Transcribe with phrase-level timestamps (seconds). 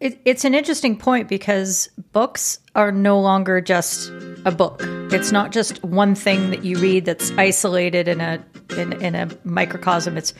[0.00, 4.10] It, it's an interesting point because books are no longer just
[4.44, 4.82] a book.
[5.12, 8.44] It's not just one thing that you read that's isolated in a
[8.76, 10.16] in, in a microcosm.
[10.16, 10.34] It's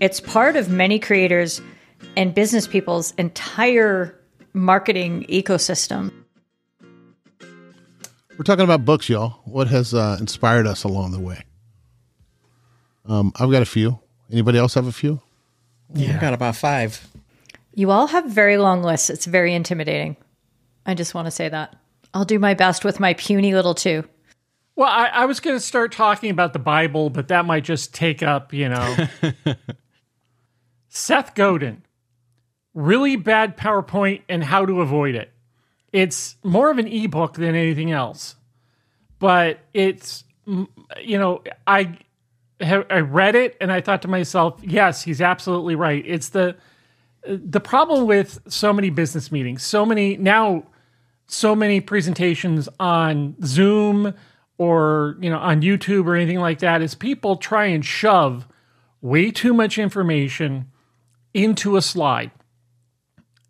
[0.00, 1.60] it's part of many creators
[2.16, 4.14] and business people's entire
[4.52, 6.12] marketing ecosystem.
[8.36, 9.40] We're talking about books, y'all.
[9.44, 11.42] What has uh, inspired us along the way?
[13.06, 13.98] Um, I've got a few.
[14.30, 15.20] Anybody else have a few?
[15.94, 17.07] Yeah, I got about five.
[17.78, 19.08] You all have very long lists.
[19.08, 20.16] It's very intimidating.
[20.84, 21.76] I just want to say that.
[22.12, 24.02] I'll do my best with my puny little two.
[24.74, 27.94] Well, I, I was going to start talking about the Bible, but that might just
[27.94, 28.96] take up, you know.
[30.88, 31.84] Seth Godin,
[32.74, 35.30] really bad PowerPoint and how to avoid it.
[35.92, 38.34] It's more of an ebook than anything else,
[39.20, 40.66] but it's, you
[41.16, 41.96] know, I
[42.60, 46.02] I read it and I thought to myself, yes, he's absolutely right.
[46.04, 46.56] It's the
[47.28, 50.64] the problem with so many business meetings, so many now
[51.28, 54.14] so many presentations on Zoom
[54.56, 58.48] or, you know, on YouTube or anything like that is people try and shove
[59.02, 60.70] way too much information
[61.34, 62.30] into a slide.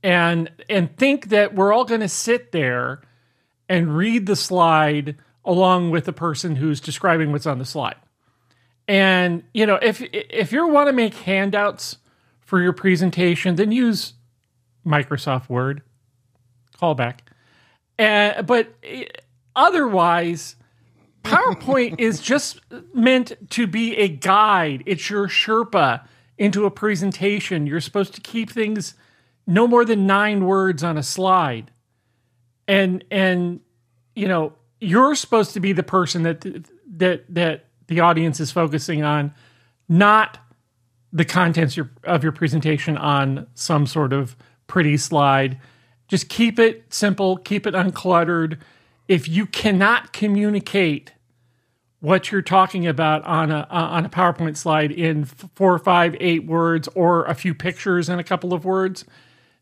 [0.03, 3.01] And and think that we're all going to sit there
[3.69, 7.97] and read the slide along with the person who's describing what's on the slide.
[8.87, 11.97] And you know, if if you want to make handouts
[12.49, 14.15] for your presentation, then use
[14.87, 15.83] Microsoft Word.
[16.81, 17.19] Callback.
[17.99, 19.05] And but eh,
[19.55, 20.57] otherwise,
[21.25, 22.61] PowerPoint is just
[22.95, 24.83] meant to be a guide.
[24.87, 26.07] It's your Sherpa
[26.39, 27.67] into a presentation.
[27.67, 28.95] You're supposed to keep things
[29.47, 31.71] no more than nine words on a slide.
[32.67, 33.61] And and
[34.15, 36.41] you know, you're supposed to be the person that
[36.97, 39.35] that that the audience is focusing on,
[39.87, 40.39] not
[41.12, 45.59] the contents of your presentation on some sort of pretty slide.
[46.06, 48.59] Just keep it simple, keep it uncluttered.
[49.09, 51.12] If you cannot communicate
[52.01, 56.46] what you're talking about on a uh, on a PowerPoint slide in four, five, eight
[56.46, 59.05] words or a few pictures and a couple of words,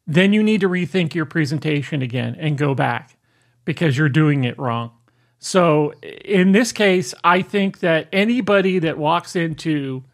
[0.07, 3.17] then you need to rethink your presentation again and go back
[3.65, 4.91] because you're doing it wrong.
[5.39, 10.05] So in this case, I think that anybody that walks into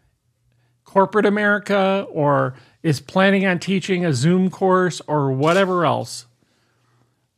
[0.85, 6.25] corporate America or is planning on teaching a Zoom course or whatever else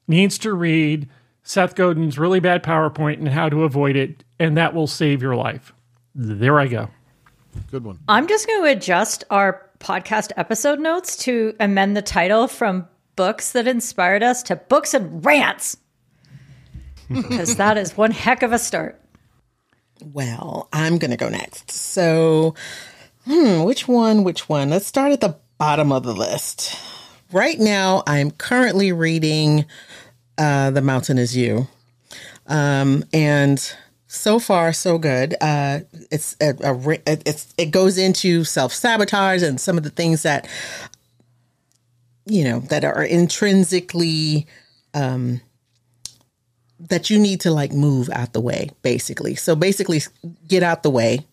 [0.08, 1.08] needs to read
[1.44, 5.36] Seth Godin's really bad PowerPoint and how to avoid it, and that will save your
[5.36, 5.74] life.
[6.16, 6.90] There I go.
[7.70, 8.00] Good one.
[8.08, 13.52] I'm just going to adjust our podcast episode notes to amend the title from books
[13.52, 15.78] that inspired us to books and rants
[17.10, 19.00] because that is one heck of a start.
[20.04, 21.72] Well, I'm going to go next.
[21.72, 22.56] So,
[23.26, 24.24] hmm, which one?
[24.24, 24.70] Which one?
[24.70, 26.78] Let's start at the bottom of the list.
[27.32, 29.66] Right now, I'm currently reading
[30.38, 31.68] uh, The Mountain Is You.
[32.48, 33.60] Um, and
[34.08, 35.36] so far so good.
[35.42, 35.82] Uh,
[36.12, 40.48] it's a, a, it's it goes into self sabotage and some of the things that
[42.26, 44.48] you know that are intrinsically
[44.94, 45.42] um,
[46.80, 49.36] that you need to like move out the way, basically.
[49.36, 50.02] So basically,
[50.48, 51.26] get out the way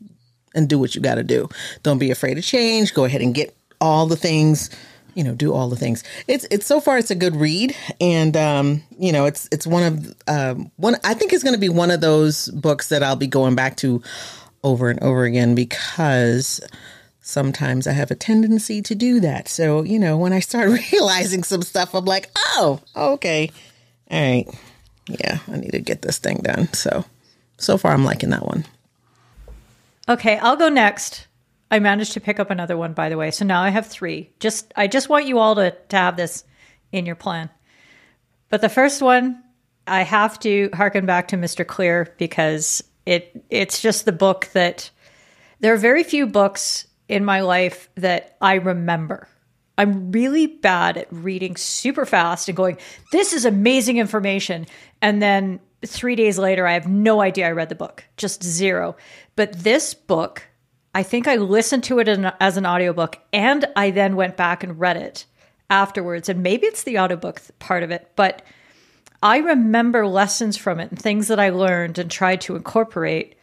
[0.55, 1.49] and do what you got to do.
[1.83, 2.95] Don't be afraid of change.
[2.95, 4.71] Go ahead and get all the things.
[5.15, 6.03] You know, do all the things.
[6.27, 9.83] It's it's so far it's a good read, and um, you know, it's it's one
[9.83, 10.97] of um, one.
[11.05, 13.77] I think it's going to be one of those books that I'll be going back
[13.79, 14.03] to
[14.65, 16.67] over and over again because
[17.21, 19.49] sometimes I have a tendency to do that.
[19.49, 23.51] So, you know, when I start realizing some stuff, I'm like, oh, okay.
[24.11, 24.49] All right
[25.09, 26.73] yeah, I need to get this thing done.
[26.73, 27.05] So,
[27.59, 28.65] so far, I'm liking that one.
[30.09, 31.27] Okay, I'll go next.
[31.71, 33.31] I managed to pick up another one, by the way.
[33.31, 34.31] So now I have three.
[34.41, 36.45] Just I just want you all to, to have this
[36.91, 37.49] in your plan.
[38.51, 39.43] But the first one,
[39.87, 41.67] I have to harken back to Mr.
[41.67, 44.91] Clear because it it's just the book that
[45.61, 49.29] there are very few books in my life that I remember.
[49.83, 52.79] I'm really bad at reading super fast and going,
[53.11, 54.67] this is amazing information.
[55.01, 58.95] And then three days later, I have no idea I read the book, just zero.
[59.35, 60.47] But this book,
[60.95, 64.79] I think I listened to it as an audiobook and I then went back and
[64.79, 65.27] read it
[65.69, 66.29] afterwards.
[66.29, 68.43] And maybe it's the audiobook part of it, but
[69.21, 73.35] I remember lessons from it and things that I learned and tried to incorporate.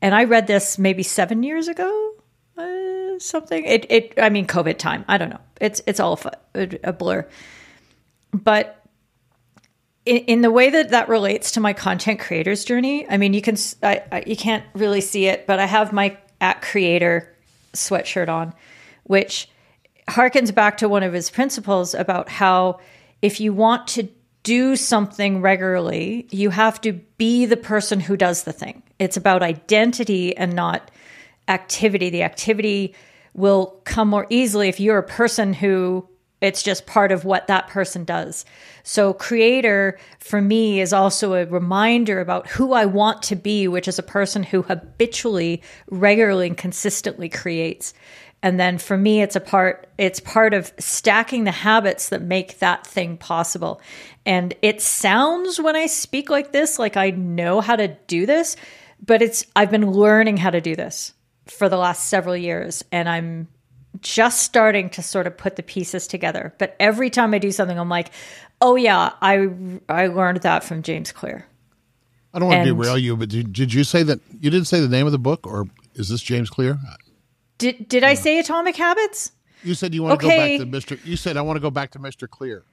[0.00, 2.14] And I read this maybe seven years ago,
[2.56, 3.64] uh, something.
[3.64, 5.04] It, it, I mean, COVID time.
[5.08, 5.40] I don't know.
[5.60, 6.18] It's, it's all
[6.54, 7.26] a, a blur.
[8.32, 8.84] But
[10.04, 13.42] in, in, the way that that relates to my content creators journey, I mean, you
[13.42, 17.34] can, I, I, you can't really see it, but I have my at creator
[17.72, 18.52] sweatshirt on,
[19.04, 19.48] which
[20.08, 22.80] harkens back to one of his principles about how
[23.22, 24.08] if you want to
[24.42, 28.82] do something regularly, you have to be the person who does the thing.
[28.98, 30.90] It's about identity and not
[31.48, 32.10] activity.
[32.10, 32.94] The activity
[33.34, 36.08] will come more easily if you're a person who
[36.42, 38.44] it's just part of what that person does.
[38.82, 43.86] So, creator for me is also a reminder about who I want to be, which
[43.86, 47.94] is a person who habitually, regularly, and consistently creates.
[48.42, 52.58] And then for me, it's a part, it's part of stacking the habits that make
[52.58, 53.80] that thing possible.
[54.26, 58.56] And it sounds when I speak like this, like I know how to do this,
[59.04, 61.14] but it's, I've been learning how to do this
[61.58, 62.84] for the last several years.
[62.90, 63.48] And I'm
[64.00, 66.54] just starting to sort of put the pieces together.
[66.58, 68.10] But every time I do something, I'm like,
[68.60, 69.48] oh yeah, I
[69.88, 71.46] I learned that from James Clear.
[72.34, 74.66] I don't want And- to derail you, but did, did you say that you didn't
[74.66, 76.78] say the name of the book, or is this James Clear?
[77.58, 79.32] Did did I say Atomic Habits?
[79.62, 80.98] You said you want to go back to Mister.
[81.04, 82.64] You said I want to go back to Mister Clear.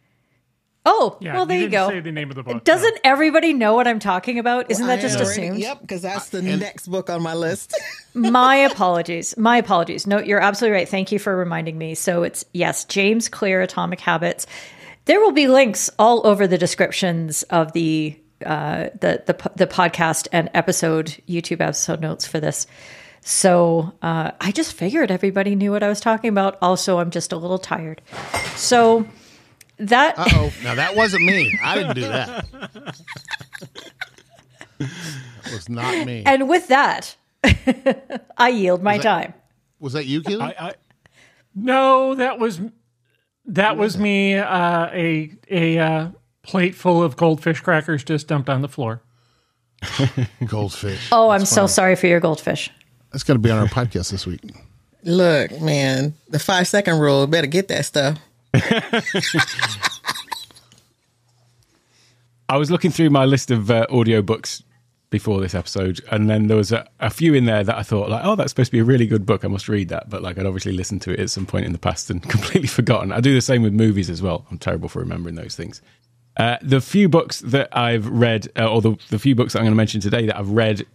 [0.91, 1.89] Oh, Yeah, well there you, didn't go.
[1.89, 2.63] Say the name of the book.
[2.63, 4.71] Doesn't everybody know what I'm talking about?
[4.71, 5.59] Isn't that I just already- assumed?
[5.59, 7.79] Yep, because that's the next book on my list.
[8.15, 9.37] My apologies.
[9.37, 10.07] My apologies.
[10.07, 10.89] No, you're absolutely right.
[10.89, 11.93] Thank you for reminding me.
[11.95, 14.47] So it's yes, James Clear, Atomic Habits.
[15.05, 20.27] There will be links all over the descriptions of the uh, the the the podcast
[20.31, 22.65] and episode YouTube episode notes for this.
[23.21, 26.57] So uh, I just figured everybody knew what I was talking about.
[26.61, 28.01] Also, I'm just a little tired.
[28.55, 29.05] So
[29.79, 31.57] that Uh oh, now that wasn't me.
[31.63, 32.45] I didn't do that.
[34.79, 36.23] It was not me.
[36.25, 37.15] and with that,
[38.37, 39.33] I yield my time.
[39.79, 40.41] Was that you, Keely?
[40.41, 40.73] I, I
[41.55, 42.61] no, that was
[43.45, 44.35] that was me.
[44.35, 46.09] Uh, a a uh,
[46.43, 49.01] plate full of goldfish crackers just dumped on the floor.
[50.45, 51.07] Goldfish.
[51.09, 52.69] Oh, I'm so sorry for your goldfish.
[53.11, 54.41] That's going to be on our podcast this week.
[55.03, 57.25] Look, man, the five second rule.
[57.27, 58.19] Better get that stuff.
[62.49, 64.63] I was looking through my list of uh, audiobooks
[65.09, 68.09] before this episode, and then there was a, a few in there that I thought,
[68.09, 69.43] like, oh, that's supposed to be a really good book.
[69.43, 70.09] I must read that.
[70.09, 72.67] But like, I'd obviously listened to it at some point in the past and completely
[72.67, 73.11] forgotten.
[73.11, 74.45] I do the same with movies as well.
[74.51, 75.81] I'm terrible for remembering those things.
[76.37, 79.65] Uh, the few books that I've read, uh, or the, the few books that I'm
[79.65, 80.85] going to mention today that I've read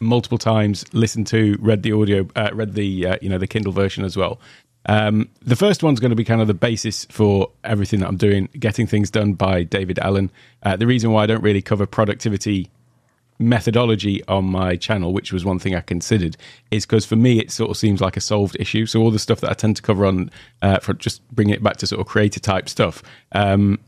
[0.00, 3.72] multiple times, listened to, read the audio, uh, read the uh, you know the Kindle
[3.72, 4.40] version as well.
[4.86, 8.16] Um, the first one's going to be kind of the basis for everything that I'm
[8.16, 10.30] doing, getting things done by David Allen.
[10.62, 12.70] Uh, the reason why I don't really cover productivity
[13.38, 16.36] methodology on my channel, which was one thing I considered,
[16.70, 18.86] is because for me it sort of seems like a solved issue.
[18.86, 20.30] So all the stuff that I tend to cover on,
[20.62, 23.02] uh, for just bringing it back to sort of creator type stuff,
[23.32, 23.80] um,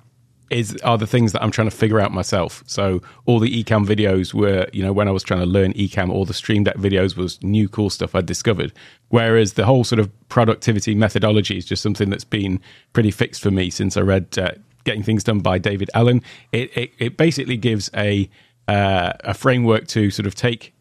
[0.50, 2.62] is are the things that I'm trying to figure out myself.
[2.66, 6.10] So all the Ecamm videos were, you know, when I was trying to learn Ecamm,
[6.10, 8.72] all the Stream Deck videos was new cool stuff I'd discovered.
[9.08, 12.60] Whereas the whole sort of productivity methodology is just something that's been
[12.92, 14.52] pretty fixed for me since I read uh,
[14.84, 16.22] Getting Things Done by David Allen.
[16.52, 18.28] It it, it basically gives a
[18.68, 20.72] uh, a framework to sort of take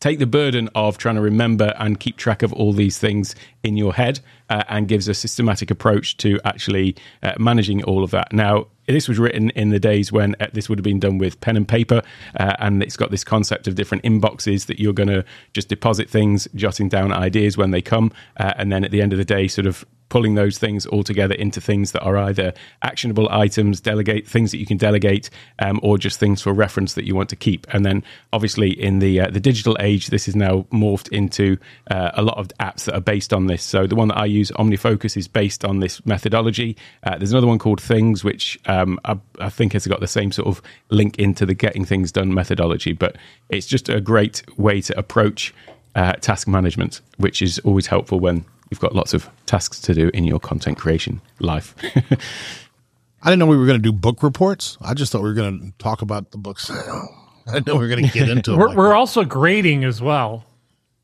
[0.00, 3.76] take the burden of trying to remember and keep track of all these things in
[3.76, 8.32] your head uh, and gives a systematic approach to actually uh, managing all of that.
[8.32, 11.40] Now, this was written in the days when uh, this would have been done with
[11.40, 12.02] pen and paper,
[12.38, 16.08] uh, and it's got this concept of different inboxes that you're going to just deposit
[16.08, 19.24] things, jotting down ideas when they come, uh, and then at the end of the
[19.24, 22.52] day, sort of pulling those things all together into things that are either
[22.82, 27.04] actionable items, delegate things that you can delegate, um, or just things for reference that
[27.04, 27.66] you want to keep.
[27.72, 31.58] And then, obviously, in the uh, the digital age, this is now morphed into
[31.90, 33.62] uh, a lot of apps that are based on this.
[33.62, 36.76] So the one that I use, OmniFocus, is based on this methodology.
[37.02, 40.32] Uh, there's another one called Things, which um, I, I think has got the same
[40.32, 42.92] sort of link into the getting things done methodology.
[42.92, 43.16] But
[43.48, 45.54] it's just a great way to approach
[45.94, 50.10] uh, task management, which is always helpful when you've got lots of tasks to do
[50.14, 51.74] in your content creation life.
[53.22, 54.78] I didn't know we were going to do book reports.
[54.80, 56.70] I just thought we were going to talk about the books.
[57.48, 58.56] I didn't know we were going to get into it.
[58.56, 60.44] We're, like we're also grading as well.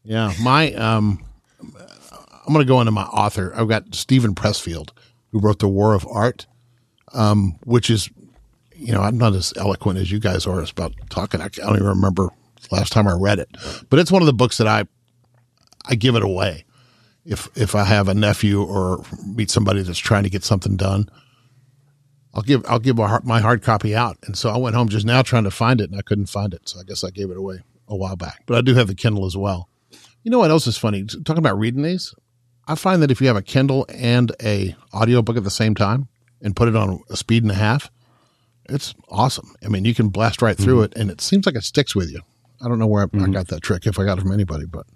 [0.05, 1.25] Yeah, my um,
[2.47, 3.53] I'm going to go into my author.
[3.57, 4.91] I've got Steven Pressfield,
[5.33, 6.47] who wrote The War of Art,
[7.15, 8.11] um, which is,
[8.77, 11.41] you know, I'm not as eloquent as you guys are about talking.
[11.41, 12.29] I, I don't even remember
[12.69, 13.49] the last time I read it,
[13.89, 14.85] but it's one of the books that I
[15.87, 16.65] I give it away
[17.25, 21.09] if if I have a nephew or meet somebody that's trying to get something done.
[22.35, 24.89] I'll give I'll give my hard, my hard copy out, and so I went home
[24.89, 27.11] just now trying to find it, and I couldn't find it, so I guess I
[27.11, 28.43] gave it away a while back.
[28.47, 29.69] But I do have the Kindle as well.
[30.25, 31.05] You know what else is funny?
[31.05, 32.13] Talking about reading these,
[32.67, 36.09] I find that if you have a Kindle and a audiobook at the same time
[36.43, 37.91] and put it on a speed and a half,
[38.69, 39.55] it's awesome.
[39.65, 40.93] I mean, you can blast right through mm-hmm.
[40.93, 42.21] it, and it seems like it sticks with you.
[42.61, 44.65] I don't know where I, I got that trick, if I got it from anybody,
[44.65, 44.87] but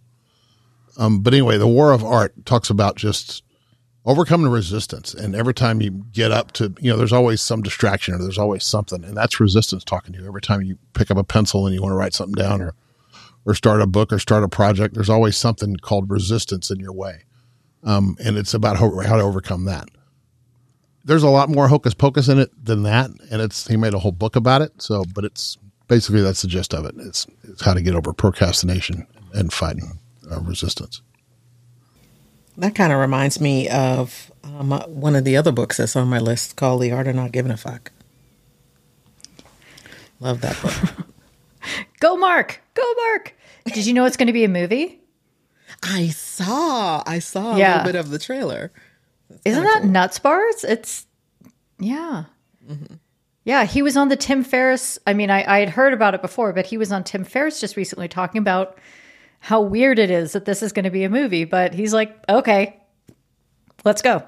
[0.98, 3.44] um, but anyway, the War of Art talks about just
[4.04, 5.14] overcoming resistance.
[5.14, 8.38] And every time you get up to, you know, there's always some distraction or there's
[8.38, 9.04] always something.
[9.04, 10.26] And that's resistance talking to you.
[10.26, 12.74] Every time you pick up a pencil and you want to write something down or,
[13.46, 16.92] or start a book or start a project, there's always something called resistance in your
[16.92, 17.24] way.
[17.84, 19.88] Um, and it's about how, how to overcome that.
[21.04, 23.10] There's a lot more hocus pocus in it than that.
[23.30, 24.72] And it's, he made a whole book about it.
[24.82, 26.94] So, but it's basically that's the gist of it.
[26.98, 31.02] It's, it's how to get over procrastination and fighting uh, resistance.
[32.56, 36.18] That kind of reminds me of um, one of the other books that's on my
[36.18, 37.92] list called The Art of Not Giving a Fuck.
[40.20, 41.06] Love that book.
[42.00, 42.60] Go, Mark.
[42.74, 43.34] Go, Mark.
[43.66, 45.00] Did you know it's going to be a movie?
[45.82, 48.72] I saw, I saw a little bit of the trailer.
[49.44, 50.64] Isn't that nuts bars?
[50.64, 51.06] It's
[51.78, 52.24] yeah.
[53.44, 54.98] Yeah, he was on the Tim Ferriss.
[55.06, 57.60] I mean, I, I had heard about it before, but he was on Tim Ferriss
[57.60, 58.78] just recently talking about
[59.40, 61.44] how weird it is that this is going to be a movie.
[61.44, 62.80] But he's like, okay,
[63.84, 64.24] let's go.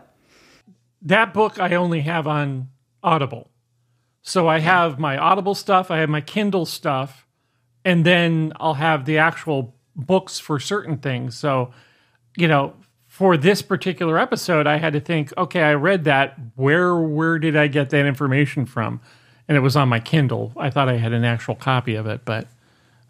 [1.02, 2.68] that book I only have on
[3.02, 3.50] Audible.
[4.22, 7.26] So I have my Audible stuff, I have my Kindle stuff,
[7.84, 11.36] and then I'll have the actual books for certain things.
[11.36, 11.72] So,
[12.36, 12.74] you know,
[13.06, 16.38] for this particular episode, I had to think, okay, I read that.
[16.54, 19.00] Where where did I get that information from?
[19.48, 20.52] And it was on my Kindle.
[20.56, 22.46] I thought I had an actual copy of it, but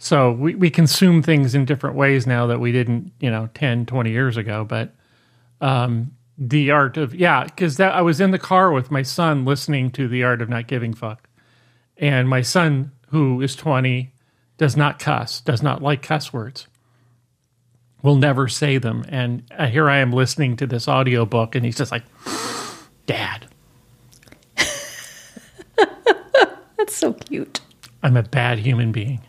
[0.02, 3.86] so we, we consume things in different ways now that we didn't, you know, 10,
[3.86, 4.64] 20 years ago.
[4.64, 4.94] But
[6.42, 9.90] the art of yeah because that i was in the car with my son listening
[9.90, 11.28] to the art of not giving fuck
[11.98, 14.10] and my son who is 20
[14.56, 16.66] does not cuss does not like cuss words
[18.02, 21.76] will never say them and uh, here i am listening to this audiobook and he's
[21.76, 22.04] just like
[23.04, 23.46] dad
[26.76, 27.60] That's so cute.
[28.02, 29.20] I'm a bad human being.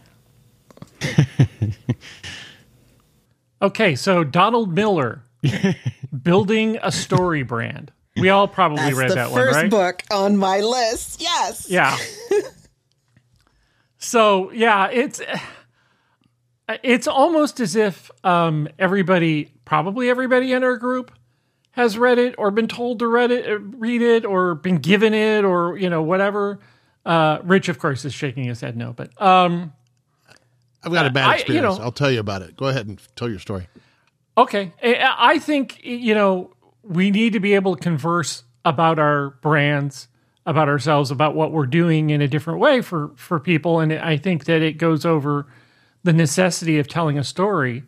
[3.62, 5.24] okay, so Donald Miller
[6.24, 7.92] building a story brand.
[8.18, 9.70] We all probably That's read the that one, first right?
[9.70, 11.22] book on my list.
[11.22, 11.68] Yes.
[11.70, 11.98] Yeah.
[13.98, 15.22] so yeah, it's
[16.84, 21.12] it's almost as if um, everybody, probably everybody in our group,
[21.72, 25.14] has read it or been told to read it, uh, read it, or been given
[25.14, 26.60] it, or you know whatever.
[27.06, 29.74] Uh, Rich, of course, is shaking his head no, but um,
[30.84, 31.78] I've got a bad I- you experience.
[31.78, 32.56] know- I'll tell you about it.
[32.58, 33.68] Go ahead and tell your story.
[34.38, 34.74] Okay.
[34.84, 36.52] I I think, you know,
[36.84, 40.08] we need to be able to converse about our brands,
[40.46, 43.80] about ourselves, about what we're doing in a different way for, for people.
[43.80, 45.48] And I think that it goes over
[46.04, 47.84] the necessity of telling a story.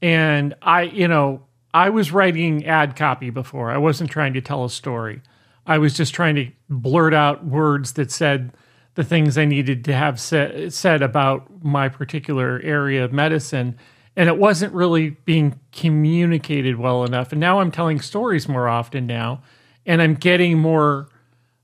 [0.00, 1.42] And I, you know,
[1.74, 3.70] I was writing ad copy before.
[3.70, 5.20] I wasn't trying to tell a story.
[5.66, 8.52] I was just trying to blurt out words that said
[8.94, 13.78] the things I needed to have said, said about my particular area of medicine.
[14.16, 17.32] And it wasn't really being communicated well enough.
[17.32, 19.42] And now I'm telling stories more often now,
[19.86, 21.08] and I'm getting more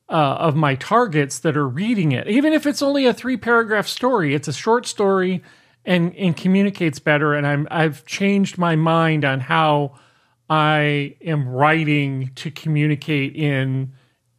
[0.09, 2.27] uh, of my targets that are reading it.
[2.29, 5.43] Even if it's only a three paragraph story, it's a short story
[5.85, 7.35] and, and communicates better.
[7.35, 9.99] And I'm, I've changed my mind on how
[10.49, 13.93] I am writing to communicate in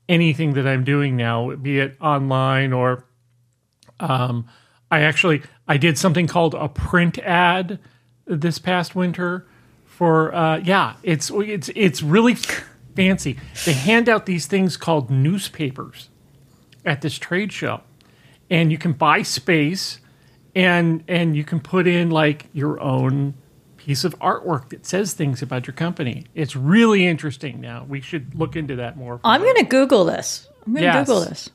[0.09, 3.05] anything that I'm doing now, be it online or
[4.01, 4.47] um,
[4.91, 7.79] I actually I did something called a print ad
[8.25, 9.47] this past winter
[9.85, 12.35] for uh, yeah it's it's it's really
[12.95, 13.37] fancy.
[13.65, 16.09] They hand out these things called newspapers
[16.85, 17.81] at this trade show,
[18.49, 19.99] and you can buy space
[20.55, 23.35] and and you can put in like your own
[23.89, 26.23] piece of artwork that says things about your company.
[26.35, 27.59] It's really interesting.
[27.59, 29.19] Now we should look into that more.
[29.23, 30.47] I'm going to Google this.
[30.63, 31.07] I'm going to Yes.
[31.07, 31.49] Google this.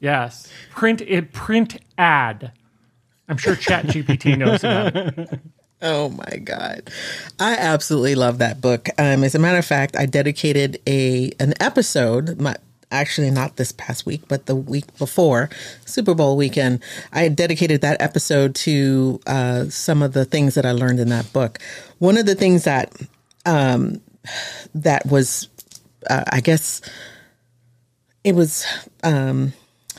[0.00, 1.32] Yes, print it.
[1.32, 2.50] Print ad.
[3.28, 5.40] I'm sure ChatGPT knows about it.
[5.80, 6.90] Oh my God.
[7.38, 8.88] I absolutely love that book.
[8.98, 12.56] Um, as a matter of fact, I dedicated a an episode, my,
[12.90, 15.50] actually not this past week, but the week before,
[15.84, 16.82] Super Bowl weekend,
[17.12, 21.32] I dedicated that episode to uh, some of the things that I learned in that
[21.32, 21.58] book.
[21.98, 22.92] One of the things that
[23.46, 24.00] um,
[24.74, 25.48] that was,
[26.08, 26.80] uh, I guess,
[28.24, 28.66] it was
[29.02, 29.52] um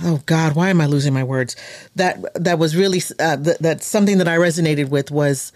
[0.03, 1.55] oh god why am i losing my words
[1.95, 5.51] that that was really uh, th- that's something that i resonated with was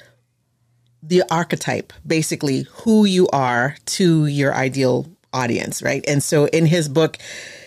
[1.04, 6.04] the archetype basically who you are to your ideal audience right?
[6.08, 7.18] And so in his book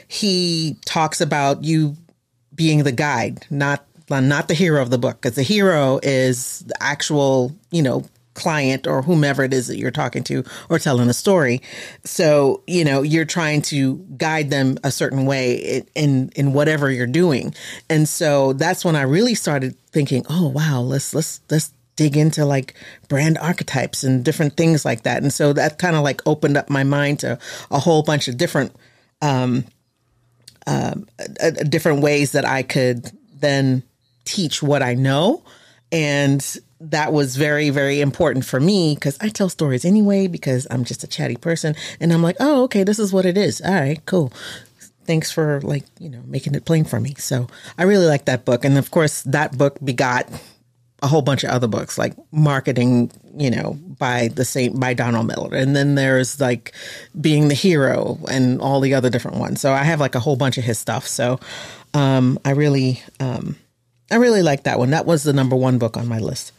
[0.08, 1.96] he talks about you
[2.54, 6.82] being the guide not not the hero of the book because the hero is the
[6.82, 8.04] actual you know
[8.38, 11.60] client or whomever it is that you're talking to or telling a story.
[12.04, 17.06] So you know you're trying to guide them a certain way in in, whatever you're
[17.06, 17.54] doing.
[17.90, 22.44] And so that's when i really started thinking oh wow let's let's let's dig into
[22.46, 22.74] like
[23.08, 25.20] brand archetypes and different things like that.
[25.20, 27.38] And so that kind of like opened up my mind to
[27.72, 28.72] a whole bunch of different,
[29.20, 29.64] um,
[30.64, 30.94] uh,
[31.68, 33.82] different ways that I could then
[34.24, 35.42] teach what I know.
[35.90, 36.40] And
[36.80, 41.02] that was very, very important for me because I tell stories anyway because I'm just
[41.02, 41.74] a chatty person.
[41.98, 43.60] And I'm like, oh, okay, this is what it is.
[43.60, 44.32] All right, cool.
[45.04, 47.16] Thanks for like, you know, making it plain for me.
[47.16, 48.64] So I really like that book.
[48.64, 50.28] And of course, that book begot
[51.02, 55.26] a whole bunch of other books like marketing, you know, by the same by Donald
[55.26, 55.54] Miller.
[55.54, 56.72] And then there's like
[57.20, 59.60] being the hero and all the other different ones.
[59.60, 61.06] So I have like a whole bunch of his stuff.
[61.06, 61.38] So
[61.94, 63.56] um I really um
[64.10, 64.90] I really like that one.
[64.90, 66.52] That was the number one book on my list.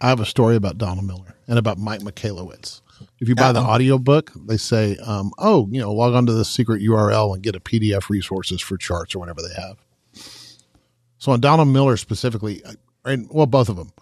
[0.00, 2.80] I have a story about Donald Miller and about Mike Michalowicz.
[3.20, 3.52] If you buy Uh-oh.
[3.54, 7.34] the audio book, they say, um, oh, you know, log on to the secret URL
[7.34, 9.76] and get a PDF resources for charts or whatever they have.
[11.18, 12.62] So on Donald Miller specifically,
[13.04, 13.92] and well, both of them.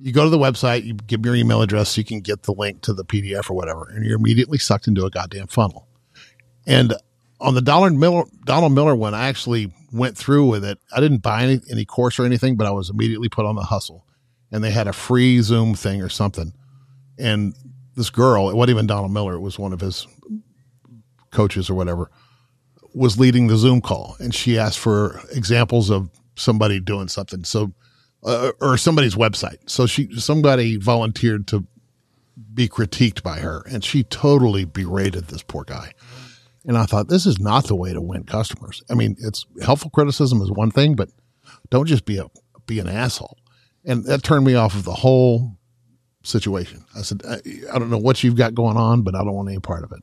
[0.00, 2.52] You go to the website, you give your email address, so you can get the
[2.52, 5.88] link to the PDF or whatever, and you're immediately sucked into a goddamn funnel.
[6.66, 6.94] And
[7.40, 10.78] on the Donald Miller, Donald Miller one, I actually went through with it.
[10.94, 13.62] I didn't buy any, any course or anything, but I was immediately put on the
[13.62, 14.06] hustle.
[14.50, 16.52] And they had a free Zoom thing or something.
[17.18, 17.54] And
[17.96, 20.06] this girl, it wasn't even Donald Miller, it was one of his
[21.30, 22.10] coaches or whatever,
[22.94, 24.16] was leading the Zoom call.
[24.20, 27.44] And she asked for examples of somebody doing something.
[27.44, 27.72] So
[28.24, 29.58] uh, or somebody's website.
[29.66, 31.66] So she somebody volunteered to
[32.54, 35.92] be critiqued by her, and she totally berated this poor guy.
[36.64, 38.82] And I thought this is not the way to win customers.
[38.90, 41.08] I mean, it's helpful criticism is one thing, but
[41.70, 42.26] don't just be a
[42.66, 43.38] be an asshole.
[43.84, 45.56] And that turned me off of the whole
[46.22, 46.84] situation.
[46.96, 47.40] I said, I,
[47.72, 49.92] I don't know what you've got going on, but I don't want any part of
[49.92, 50.00] it.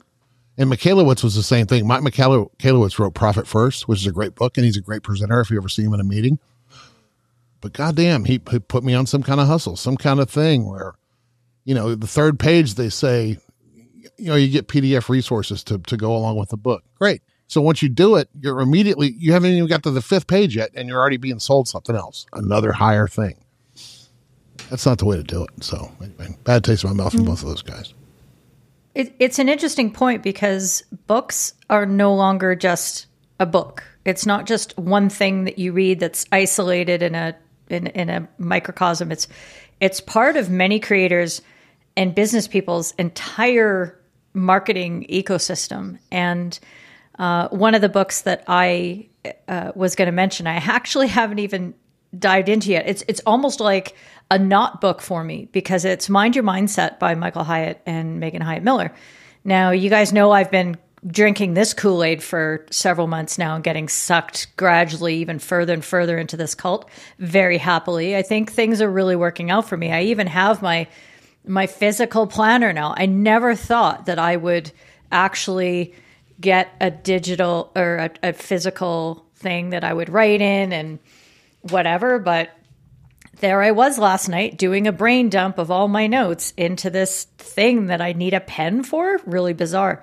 [0.57, 1.85] And Michalowicz was the same thing.
[1.85, 5.41] Mike Michalowicz wrote Profit First, which is a great book, and he's a great presenter
[5.41, 6.39] if you ever see him in a meeting.
[7.65, 10.69] But goddamn, he, he put me on some kind of hustle, some kind of thing
[10.69, 10.93] where,
[11.63, 13.39] you know, the third page they say,
[14.17, 16.83] you know, you get PDF resources to to go along with the book.
[16.99, 17.23] Great.
[17.47, 20.55] So once you do it, you're immediately you haven't even got to the fifth page
[20.55, 23.43] yet, and you're already being sold something else, another higher thing.
[24.69, 25.63] That's not the way to do it.
[25.63, 27.29] So anyway, bad taste in my mouth from mm-hmm.
[27.31, 27.95] both of those guys.
[28.93, 33.07] It, it's an interesting point because books are no longer just
[33.39, 33.83] a book.
[34.05, 37.35] It's not just one thing that you read that's isolated in a
[37.69, 39.11] in, in a microcosm.
[39.11, 39.27] It's
[39.79, 41.41] it's part of many creators
[41.97, 43.99] and business people's entire
[44.33, 45.99] marketing ecosystem.
[46.11, 46.57] And
[47.17, 49.07] uh, one of the books that I
[49.47, 51.73] uh, was going to mention, I actually haven't even
[52.17, 52.87] dived into yet.
[52.87, 53.95] It's it's almost like
[54.31, 58.41] a not book for me because it's Mind Your Mindset by Michael Hyatt and Megan
[58.41, 58.93] Hyatt Miller.
[59.43, 63.63] Now, you guys know I've been drinking this Kool Aid for several months now and
[63.63, 66.89] getting sucked gradually even further and further into this cult
[67.19, 68.15] very happily.
[68.15, 69.91] I think things are really working out for me.
[69.91, 70.87] I even have my
[71.47, 72.95] my physical planner now.
[72.97, 74.71] I never thought that I would
[75.11, 75.93] actually
[76.41, 80.97] get a digital or a, a physical thing that I would write in and
[81.61, 82.49] whatever, but
[83.41, 87.25] there I was last night doing a brain dump of all my notes into this
[87.37, 89.19] thing that I need a pen for.
[89.25, 90.01] Really bizarre.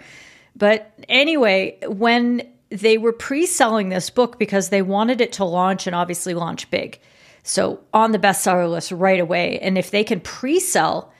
[0.56, 5.86] But anyway, when they were pre selling this book because they wanted it to launch
[5.86, 6.98] and obviously launch big.
[7.42, 9.58] So on the bestseller list right away.
[9.58, 11.12] And if they can pre sell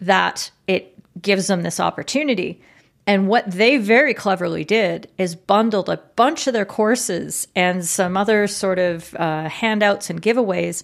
[0.00, 2.60] that, it gives them this opportunity.
[3.06, 8.16] And what they very cleverly did is bundled a bunch of their courses and some
[8.16, 10.82] other sort of uh, handouts and giveaways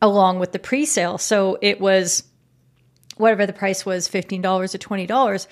[0.00, 1.18] along with the pre sale.
[1.18, 2.22] So it was
[3.16, 5.46] whatever the price was $15 or $20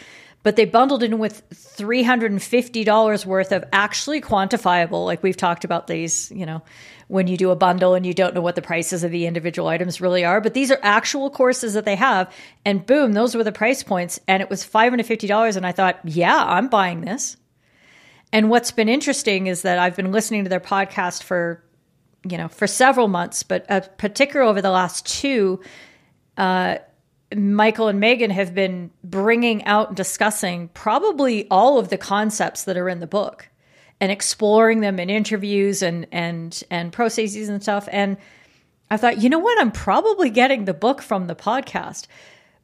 [0.44, 6.30] but they bundled in with $350 worth of actually quantifiable like we've talked about these
[6.30, 6.62] you know
[7.09, 9.68] when you do a bundle and you don't know what the prices of the individual
[9.68, 12.33] items really are but these are actual courses that they have.
[12.64, 14.20] And boom those were the price points.
[14.28, 17.37] And it was $550 and i thought yeah i'm buying this.
[18.33, 21.64] And what's been interesting is that i've been listening to their podcast for
[22.28, 25.61] you know for several months but uh, particular over the last two
[26.37, 26.78] uh,
[27.37, 32.77] Michael and Megan have been bringing out and discussing probably all of the concepts that
[32.77, 33.49] are in the book
[34.01, 38.16] and exploring them in interviews and and and processes and stuff and
[38.90, 39.61] I thought, you know what?
[39.61, 42.07] I'm probably getting the book from the podcast.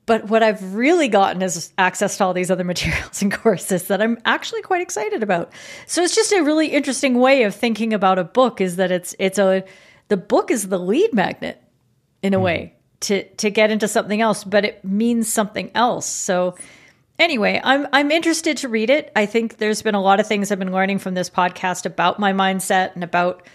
[0.07, 4.03] But what I've really gotten is access to all these other materials and courses that
[4.03, 5.53] I'm actually quite excited about.
[5.87, 9.15] So it's just a really interesting way of thinking about a book is that it's
[9.19, 9.65] it's a
[10.09, 11.63] the book is the lead magnet
[12.23, 12.43] in a mm.
[12.43, 16.07] way to to get into something else, but it means something else.
[16.07, 16.57] So
[17.19, 19.11] anyway, I'm I'm interested to read it.
[19.17, 22.19] I think there's been a lot of things I've been learning from this podcast about
[22.19, 23.47] my mindset and about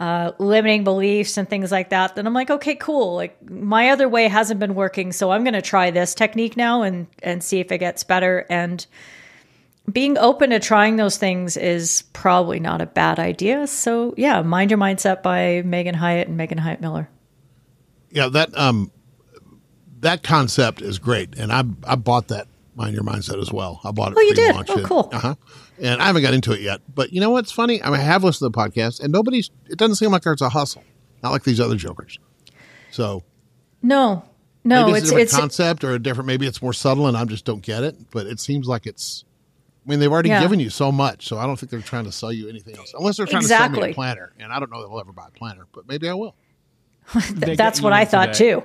[0.00, 3.14] uh, limiting beliefs and things like that, then I'm like, okay, cool.
[3.16, 6.82] Like my other way hasn't been working, so I'm going to try this technique now
[6.82, 8.46] and and see if it gets better.
[8.48, 8.84] And
[9.92, 13.66] being open to trying those things is probably not a bad idea.
[13.66, 17.10] So yeah, Mind Your Mindset by Megan Hyatt and Megan Hyatt Miller.
[18.10, 18.90] Yeah, that um
[20.00, 23.80] that concept is great, and I I bought that Mind Your Mindset as well.
[23.84, 24.18] I bought it.
[24.18, 24.54] Oh, you did?
[24.56, 24.84] Oh, it.
[24.84, 25.08] cool.
[25.12, 25.34] Uh-huh.
[25.78, 26.80] And I haven't got into it yet.
[26.94, 27.82] But you know what's funny?
[27.82, 29.50] I, mean, I have listened to the podcast, and nobody's.
[29.68, 30.84] It doesn't seem like there's a hustle,
[31.22, 32.18] not like these other jokers.
[32.90, 33.22] So
[33.82, 34.24] No,
[34.64, 36.26] no, maybe it's, it's a different it's concept or a different.
[36.26, 37.96] Maybe it's more subtle, and I just don't get it.
[38.10, 39.24] But it seems like it's.
[39.86, 40.40] I mean, they've already Yeah.
[40.42, 42.92] given you so much, so I don't think they're trying to sell you anything else,
[42.96, 44.32] unless they're trying to sell me a planner.
[44.38, 46.34] And I don't know that I'll ever buy a planner, but maybe I will.
[47.32, 48.62] They're that's what I thought their- too.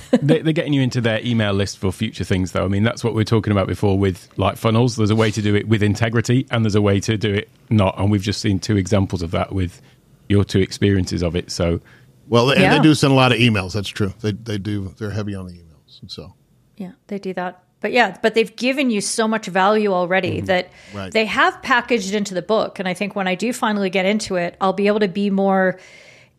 [0.22, 2.64] they, they're getting you into their email list for future things, though.
[2.64, 4.96] I mean, that's what we are talking about before with like funnels.
[4.96, 7.50] There's a way to do it with integrity, and there's a way to do it
[7.68, 7.98] not.
[7.98, 9.82] And we've just seen two examples of that with
[10.30, 11.50] your two experiences of it.
[11.50, 11.80] So,
[12.28, 12.76] Well, and Yeah.
[12.76, 13.74] they do send a lot of emails.
[13.74, 14.14] That's true.
[14.22, 14.94] They they do.
[14.98, 16.32] They're heavy on the emails, and so.
[16.78, 17.62] Yeah, they do that.
[17.80, 20.46] But yeah, but they've given you so much value already mm-hmm.
[20.46, 21.12] that Right.
[21.12, 22.78] they have packaged into the book.
[22.78, 25.28] And I think when I do finally get into it, I'll be able to be
[25.28, 25.78] more.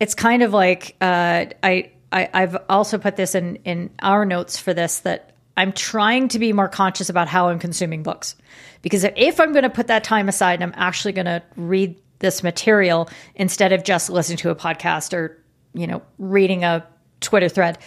[0.00, 4.58] It's kind of like uh, I, I I've also put this in in our notes
[4.58, 8.36] for this that I'm trying to be more conscious about how I'm consuming books
[8.82, 11.96] because if I'm going to put that time aside and I'm actually going to read
[12.18, 15.38] this material instead of just listening to a podcast or
[15.74, 16.86] you know reading a
[17.20, 17.78] Twitter thread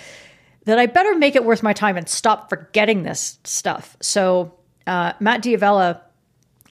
[0.66, 3.96] that I better make it worth my time and stop forgetting this stuff.
[4.02, 4.54] So
[4.86, 6.02] uh, Matt D'Avella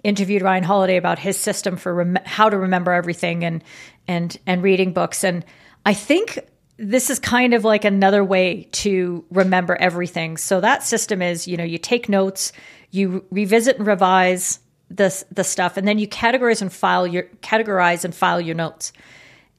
[0.07, 3.62] interviewed Ryan Holiday about his system for rem- how to remember everything and
[4.07, 5.45] and and reading books, and
[5.85, 6.38] I think
[6.79, 10.37] this is kind of like another way to remember everything.
[10.37, 12.53] So that system is, you know, you take notes,
[12.90, 18.05] you revisit and revise the the stuff, and then you categorize and file your categorize
[18.05, 18.92] and file your notes.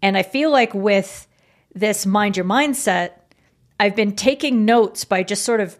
[0.01, 1.27] And I feel like with
[1.73, 3.11] this mind your mindset,
[3.79, 5.77] I've been taking notes by just sort of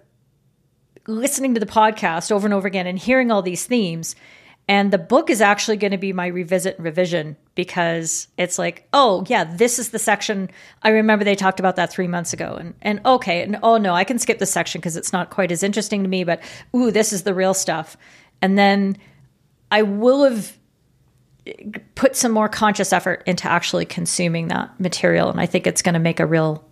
[1.08, 4.16] listening to the podcast over and over again and hearing all these themes.
[4.70, 8.86] And the book is actually going to be my revisit and revision because it's like,
[8.92, 10.50] oh yeah, this is the section
[10.84, 13.94] I remember they talked about that three months ago, and and okay, and oh no,
[13.94, 16.42] I can skip this section because it's not quite as interesting to me, but
[16.76, 17.96] ooh, this is the real stuff.
[18.42, 18.98] And then
[19.72, 20.58] I will have
[21.96, 25.94] put some more conscious effort into actually consuming that material, and I think it's going
[25.94, 26.68] to make a real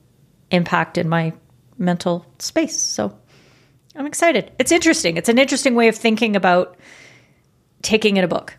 [0.51, 1.31] impact in my
[1.77, 2.79] mental space.
[2.79, 3.17] So
[3.95, 4.51] I'm excited.
[4.59, 5.15] It's interesting.
[5.15, 6.77] It's an interesting way of thinking about
[7.85, 8.57] taking in a book.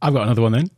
[0.00, 0.70] I've got another one then,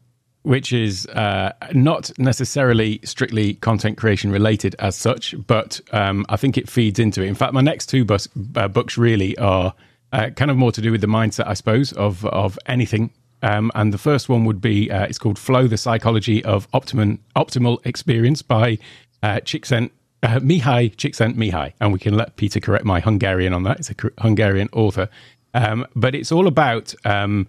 [0.42, 6.56] which is uh, not necessarily strictly content creation related as such, but um, I think
[6.56, 7.28] it feeds into it.
[7.28, 9.74] In fact, my next two bus, uh, books really are
[10.12, 13.10] uh, kind of more to do with the mindset, I suppose, of of anything.
[13.42, 17.20] Um, and the first one would be uh, it's called "Flow: The Psychology of Optimum
[17.36, 18.78] Optimal Experience" by
[19.22, 19.90] uh, Csikszent
[20.22, 23.78] uh, Mihaly Csikszentmihalyi, and we can let Peter correct my Hungarian on that.
[23.78, 25.08] It's a Hungarian author,
[25.54, 26.94] um, but it's all about.
[27.04, 27.46] Um,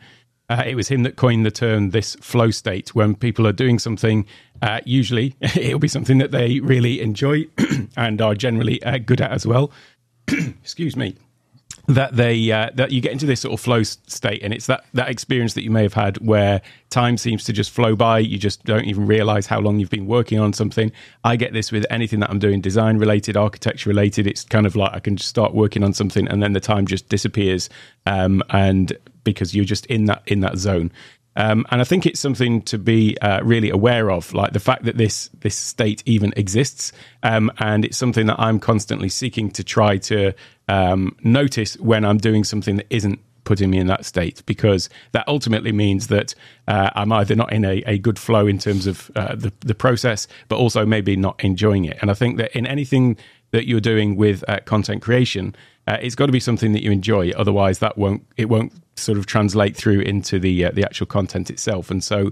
[0.51, 3.79] uh, it was him that coined the term this flow state when people are doing
[3.79, 4.25] something.
[4.61, 7.45] Uh, usually, it'll be something that they really enjoy
[7.95, 9.71] and are generally uh, good at as well.
[10.27, 11.15] Excuse me.
[11.87, 14.85] That they uh, that you get into this sort of flow state, and it's that
[14.93, 18.19] that experience that you may have had where time seems to just flow by.
[18.19, 20.91] You just don't even realize how long you've been working on something.
[21.23, 24.27] I get this with anything that I'm doing, design related, architecture related.
[24.27, 26.85] It's kind of like I can just start working on something, and then the time
[26.85, 27.69] just disappears,
[28.05, 30.91] um, and because you're just in that in that zone.
[31.35, 34.83] Um, and I think it's something to be uh, really aware of, like the fact
[34.83, 36.91] that this this state even exists,
[37.23, 40.33] um, and it's something that I'm constantly seeking to try to
[40.67, 45.27] um, notice when I'm doing something that isn't putting me in that state, because that
[45.27, 46.35] ultimately means that
[46.67, 49.75] uh, I'm either not in a, a good flow in terms of uh, the the
[49.75, 51.97] process, but also maybe not enjoying it.
[52.01, 53.17] And I think that in anything
[53.51, 55.55] that you're doing with uh, content creation,
[55.87, 57.31] uh, it's got to be something that you enjoy.
[57.31, 61.49] Otherwise, that won't it won't sort of translate through into the uh, the actual content
[61.49, 61.89] itself.
[61.89, 62.31] And so,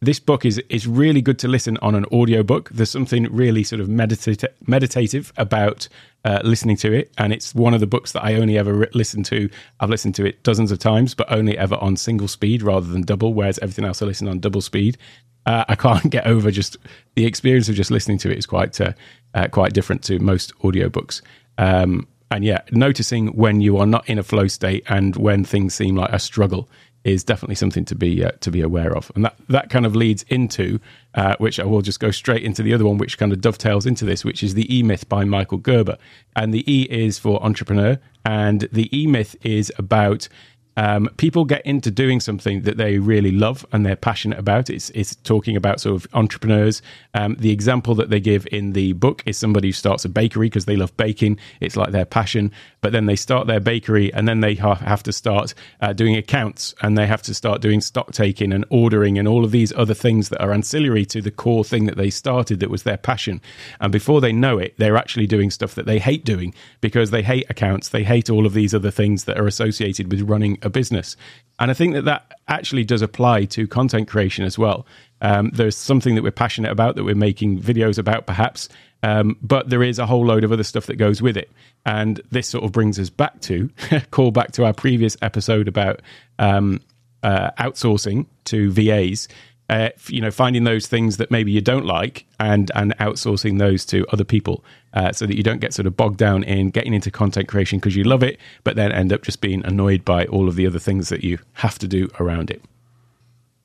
[0.00, 2.70] this book is is really good to listen on an audiobook.
[2.70, 5.88] There's something really sort of medita- meditative about
[6.24, 8.88] uh, listening to it, and it's one of the books that I only ever re-
[8.94, 9.48] listen to.
[9.80, 13.02] I've listened to it dozens of times, but only ever on single speed rather than
[13.02, 13.34] double.
[13.34, 14.96] Whereas everything else I listen on double speed.
[15.44, 16.76] Uh, I can't get over just
[17.14, 18.92] the experience of just listening to it is quite uh,
[19.34, 21.20] uh, quite different to most audiobooks.
[21.58, 25.74] Um, and yeah, noticing when you are not in a flow state and when things
[25.74, 26.68] seem like a struggle
[27.04, 29.94] is definitely something to be uh, to be aware of, and that that kind of
[29.94, 30.80] leads into
[31.14, 33.86] uh, which I will just go straight into the other one, which kind of dovetails
[33.86, 35.98] into this, which is the E Myth by Michael Gerber,
[36.34, 40.28] and the E is for entrepreneur, and the E Myth is about
[40.76, 44.68] um, people get into doing something that they really love and they're passionate about.
[44.68, 46.82] It's it's talking about sort of entrepreneurs.
[47.14, 50.48] Um, the example that they give in the book is somebody who starts a bakery
[50.48, 51.38] because they love baking.
[51.60, 55.02] It's like their passion, but then they start their bakery and then they ha- have
[55.04, 59.18] to start uh, doing accounts and they have to start doing stock taking and ordering
[59.18, 62.10] and all of these other things that are ancillary to the core thing that they
[62.10, 63.40] started that was their passion.
[63.80, 67.22] And before they know it, they're actually doing stuff that they hate doing because they
[67.22, 70.70] hate accounts, they hate all of these other things that are associated with running a
[70.70, 71.16] business.
[71.58, 74.86] And I think that that actually does apply to content creation as well.
[75.22, 78.68] Um, there's something that we're passionate about that we're making videos about, perhaps,
[79.02, 81.50] um, but there is a whole load of other stuff that goes with it.
[81.86, 83.70] And this sort of brings us back to
[84.10, 86.02] call back to our previous episode about
[86.38, 86.80] um,
[87.22, 89.28] uh, outsourcing to VAs
[89.68, 93.84] uh, you know, finding those things that maybe you don't like and and outsourcing those
[93.86, 96.94] to other people, uh, so that you don't get sort of bogged down in getting
[96.94, 100.24] into content creation because you love it, but then end up just being annoyed by
[100.26, 102.62] all of the other things that you have to do around it.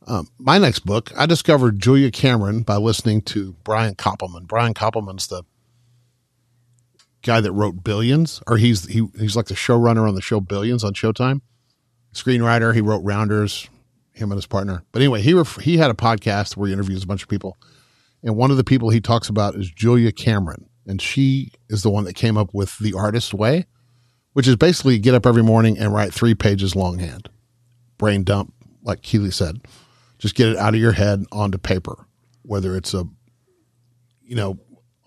[0.08, 4.48] Um, my next book, I discovered Julia Cameron by listening to Brian Koppelman.
[4.48, 5.44] Brian Koppelman's the
[7.22, 10.84] guy that wrote Billions, or he's he, he's like the showrunner on the show Billions
[10.84, 11.42] on Showtime.
[12.14, 13.70] Screenwriter, he wrote Rounders,
[14.14, 14.84] him and his partner.
[14.92, 17.58] But anyway, he ref- he had a podcast where he interviews a bunch of people,
[18.24, 21.90] and one of the people he talks about is Julia Cameron, and she is the
[21.90, 23.66] one that came up with the artist way,
[24.34, 27.30] which is basically get up every morning and write three pages longhand,
[27.98, 29.62] brain dump, like Keely said,
[30.18, 32.06] just get it out of your head onto paper,
[32.44, 33.06] whether it's a,
[34.24, 34.60] you know,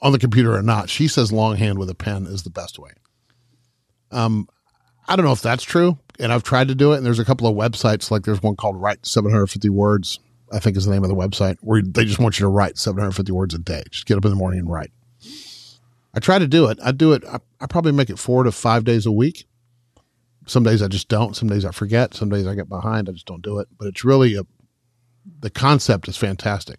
[0.02, 0.90] on the computer or not.
[0.90, 2.90] She says longhand with a pen is the best way.
[4.10, 4.48] Um,
[5.06, 6.96] I don't know if that's true, and I've tried to do it.
[6.96, 10.18] And there's a couple of websites, like there's one called Write 750 Words,
[10.52, 12.78] I think is the name of the website, where they just want you to write
[12.78, 13.82] 750 words a day.
[13.90, 14.92] Just get up in the morning and write.
[16.14, 16.78] I try to do it.
[16.82, 17.24] I do it.
[17.24, 19.46] I, I probably make it four to five days a week.
[20.46, 21.34] Some days I just don't.
[21.34, 22.14] Some days I forget.
[22.14, 23.08] Some days I get behind.
[23.08, 23.68] I just don't do it.
[23.78, 24.42] But it's really a,
[25.40, 26.78] the concept is fantastic.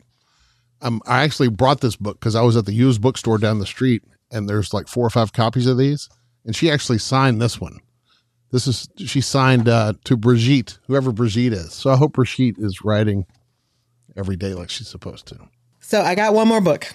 [0.81, 3.65] Um, I actually brought this book because I was at the used bookstore down the
[3.65, 6.09] street, and there's like four or five copies of these,
[6.45, 7.79] and she actually signed this one
[8.55, 11.73] this is she signed uh, to Brigitte, whoever Brigitte is.
[11.73, 13.25] So I hope Brigitte is writing
[14.15, 15.39] every day like she's supposed to.
[15.81, 16.87] So I got one more book.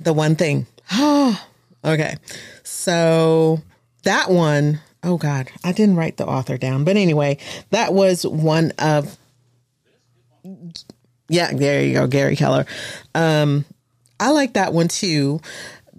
[0.00, 0.66] The one thing.
[0.90, 1.40] Oh
[1.84, 2.16] okay.
[2.64, 3.62] So
[4.02, 6.82] that one, oh God, I didn't write the author down.
[6.82, 7.38] But anyway,
[7.70, 9.16] that was one of
[11.28, 12.66] yeah, there you go, Gary Keller.
[13.14, 13.64] Um,
[14.18, 15.40] I like that one too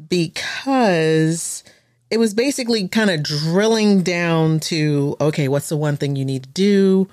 [0.09, 1.63] because
[2.09, 6.43] it was basically kind of drilling down to okay, what's the one thing you need
[6.43, 7.07] to do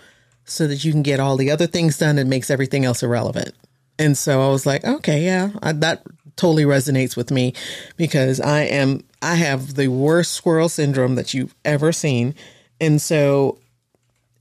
[0.45, 3.55] so that you can get all the other things done and makes everything else irrelevant.
[3.99, 6.03] And so I was like, okay, yeah, I, that
[6.37, 7.55] totally resonates with me
[7.97, 12.35] because I am I have the worst squirrel syndrome that you've ever seen.
[12.81, 13.59] And so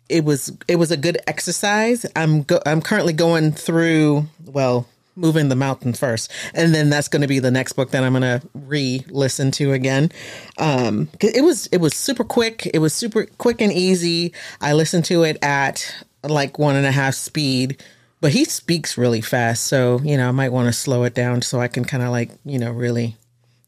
[0.09, 2.05] it was it was a good exercise.
[2.15, 6.31] I'm go, I'm currently going through well, moving the mountain first.
[6.53, 9.73] And then that's going to be the next book that i'm going to re-listen to
[9.73, 10.11] again.
[10.57, 12.69] Um it was it was super quick.
[12.73, 14.33] It was super quick and easy.
[14.59, 15.93] I listened to it at
[16.23, 17.83] like one and a half speed
[18.19, 21.41] but he speaks really fast so you know i might want to slow it down
[21.41, 23.17] so i can kind of like you know really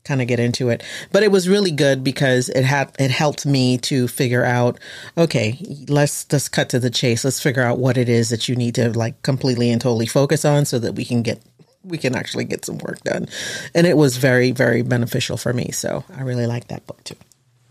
[0.04, 0.84] kind of get into it.
[1.12, 4.80] But it was really good because it had it helped me to figure out,
[5.18, 7.24] okay, let's just cut to the chase.
[7.24, 10.46] Let's figure out what it is that you need to like completely and totally focus
[10.46, 11.42] on so that we can get
[11.84, 13.28] we can actually get some work done.
[13.76, 15.72] And it was very, very beneficial for me.
[15.72, 17.16] So I really like that book too.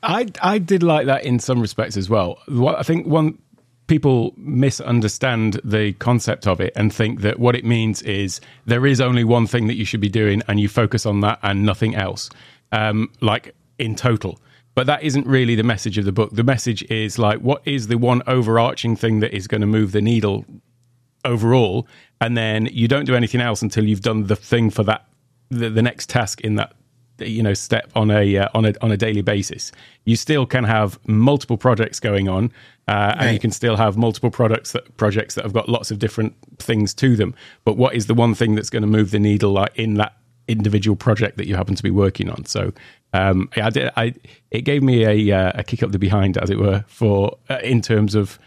[0.03, 2.39] I I did like that in some respects as well.
[2.49, 3.39] What I think one
[3.87, 9.01] people misunderstand the concept of it and think that what it means is there is
[9.01, 11.95] only one thing that you should be doing and you focus on that and nothing
[11.95, 12.31] else,
[12.71, 14.41] um, like in total.
[14.75, 16.31] But that isn't really the message of the book.
[16.33, 19.93] The message is like, what is the one overarching thing that is going to move
[19.93, 20.47] the needle
[21.25, 21.87] overall?
[22.21, 25.07] And then you don't do anything else until you've done the thing for that,
[25.51, 26.73] the, the next task in that
[27.29, 29.73] you know step on a uh, on a on a daily basis
[30.05, 32.51] you still can have multiple projects going on
[32.89, 35.99] uh, and you can still have multiple products that projects that have got lots of
[35.99, 37.35] different things to them.
[37.65, 40.17] But what is the one thing that's going to move the needle like, in that
[40.49, 42.45] individual project that you happen to be working on?
[42.45, 42.73] So
[43.13, 43.91] um, I did.
[43.97, 44.15] I
[44.51, 47.59] it gave me a uh, a kick up the behind, as it were, for uh,
[47.63, 48.39] in terms of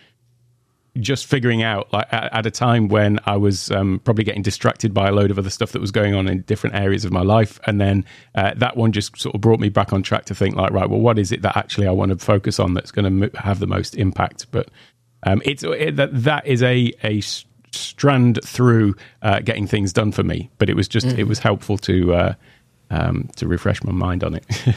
[1.00, 4.94] just figuring out like at, at, a time when I was um, probably getting distracted
[4.94, 7.22] by a load of other stuff that was going on in different areas of my
[7.22, 8.06] life, and then
[8.36, 10.90] uh, that one just sort of brought me back on track to think like, right,
[10.90, 13.60] well, what is it that actually I want to focus on that's going to have
[13.60, 14.48] the most impact?
[14.52, 14.70] But
[15.24, 17.22] um, it's it, that that is a a
[17.72, 21.18] strand through uh, getting things done for me, but it was just mm.
[21.18, 22.34] it was helpful to uh,
[22.90, 24.46] um, to refresh my mind on it.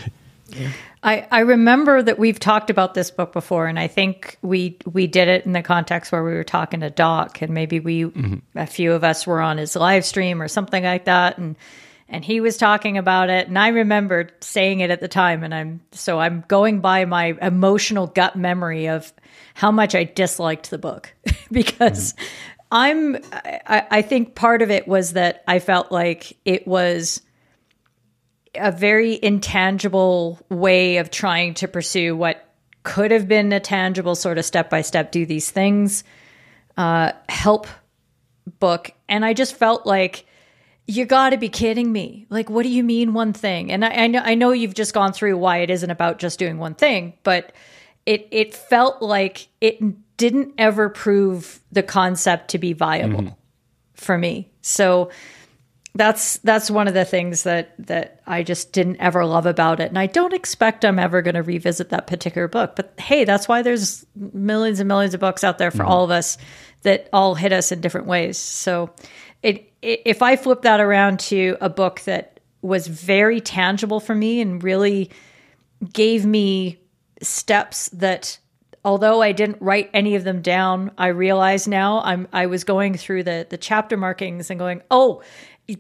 [1.03, 5.07] I, I remember that we've talked about this book before, and I think we we
[5.07, 8.59] did it in the context where we were talking to Doc, and maybe we mm-hmm.
[8.59, 11.57] a few of us were on his live stream or something like that, and
[12.09, 15.55] and he was talking about it, and I remembered saying it at the time, and
[15.55, 19.13] I'm so I'm going by my emotional gut memory of
[19.55, 21.15] how much I disliked the book.
[21.51, 22.25] Because mm-hmm.
[22.73, 27.23] I'm I, I think part of it was that I felt like it was
[28.61, 32.45] a very intangible way of trying to pursue what
[32.83, 36.05] could have been a tangible sort of step by step do these things
[36.77, 37.67] uh, help
[38.61, 38.93] book.
[39.09, 40.25] And i just felt like
[40.87, 42.27] you got to be kidding me.
[42.31, 43.71] Like what do you mean one thing?
[43.71, 46.39] And I, I know i know you've just gone through why it isn't about just
[46.39, 47.53] doing one thing but
[48.07, 49.81] it it felt like it
[50.17, 53.39] didn't ever prove the concept to be viable
[53.95, 54.51] for me.
[54.63, 55.11] So
[55.99, 59.89] that's that's one of the things that that I just didn't ever love about it,
[59.89, 62.77] and I don't expect I'm ever going to revisit that particular book.
[62.77, 65.91] But hey, that's why there's millions and millions of books out there for mm-hmm.
[65.91, 66.39] all of us
[66.83, 68.39] that all hit us in different ways.
[68.39, 68.91] So,
[69.43, 74.15] it, it if I flip that around to a book that was very tangible for
[74.15, 75.11] me and really
[75.93, 76.79] gave me
[77.23, 78.39] steps that
[78.85, 82.97] although I didn't write any of them down, I realize now I'm I was going
[82.97, 85.23] through the the chapter markings and going, "Oh,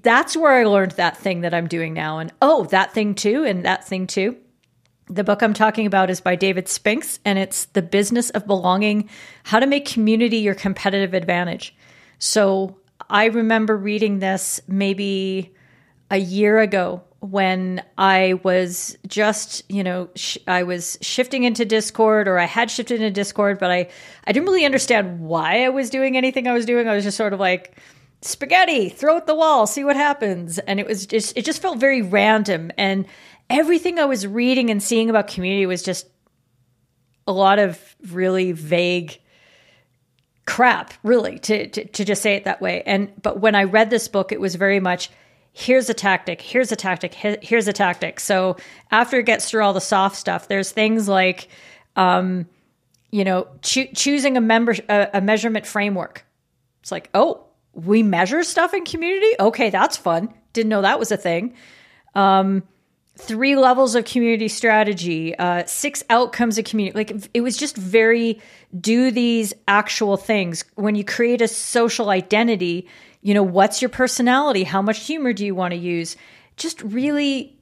[0.02, 3.44] that's where I learned that thing that I'm doing now and oh, that thing too
[3.44, 4.36] and that thing too."
[5.10, 9.08] The book I'm talking about is by David Spinks and it's The Business of Belonging:
[9.44, 11.74] How to Make Community Your Competitive Advantage.
[12.18, 15.54] So, I remember reading this maybe
[16.10, 22.28] a year ago when I was just, you know, sh- I was shifting into Discord
[22.28, 23.88] or I had shifted into Discord, but I,
[24.26, 26.88] I didn't really understand why I was doing anything I was doing.
[26.88, 27.76] I was just sort of like,
[28.22, 30.58] spaghetti, throw it at the wall, see what happens.
[30.58, 32.70] And it was just, it just felt very random.
[32.76, 33.06] And
[33.48, 36.08] everything I was reading and seeing about community was just
[37.26, 39.20] a lot of really vague
[40.46, 42.82] crap, really, to, to, to just say it that way.
[42.86, 45.10] And, but when I read this book, it was very much,
[45.52, 48.18] here's a tactic, here's a tactic, here's a tactic.
[48.18, 48.56] So
[48.90, 51.48] after it gets through all the soft stuff, there's things like,
[51.96, 52.46] um,
[53.10, 56.24] you know, cho- choosing a member a, a measurement framework.
[56.80, 57.47] It's like, oh,
[57.78, 59.32] we measure stuff in community.
[59.38, 60.34] Okay, that's fun.
[60.52, 61.54] Didn't know that was a thing.
[62.14, 62.64] Um,
[63.16, 66.96] three levels of community strategy, uh, six outcomes of community.
[66.96, 68.40] Like it was just very
[68.78, 70.64] do these actual things.
[70.74, 72.88] When you create a social identity,
[73.22, 74.64] you know, what's your personality?
[74.64, 76.16] How much humor do you want to use?
[76.56, 77.58] Just really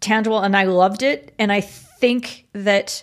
[0.00, 0.40] tangible.
[0.40, 1.34] And I loved it.
[1.38, 3.02] And I think that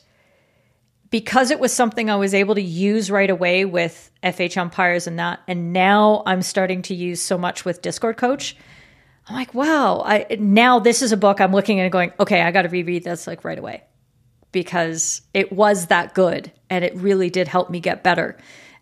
[1.09, 5.19] because it was something I was able to use right away with FH umpires and
[5.19, 8.55] that, and now I'm starting to use so much with Discord Coach.
[9.27, 12.41] I'm like, wow, I now this is a book I'm looking at and going, okay,
[12.41, 13.83] I got to reread this like right away
[14.51, 18.37] because it was that good and it really did help me get better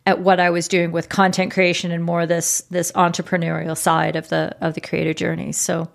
[0.05, 4.29] at what I was doing with content creation and more this this entrepreneurial side of
[4.29, 5.51] the of the creator journey.
[5.51, 5.89] So